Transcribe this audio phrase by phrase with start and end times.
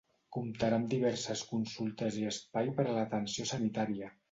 [0.35, 4.15] Comptarà amb diverses consultes i espai per a l’atenció sanitària.